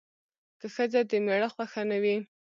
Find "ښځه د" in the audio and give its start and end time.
0.75-1.11